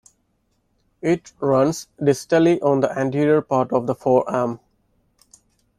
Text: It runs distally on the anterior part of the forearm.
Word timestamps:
It 1.03 1.31
runs 1.39 1.87
distally 1.99 2.59
on 2.63 2.79
the 2.79 2.91
anterior 2.97 3.39
part 3.43 3.71
of 3.71 3.85
the 3.85 3.93
forearm. 3.93 4.59